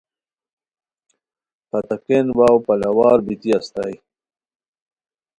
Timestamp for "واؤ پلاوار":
2.37-3.17